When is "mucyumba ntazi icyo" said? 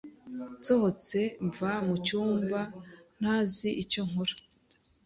1.87-4.01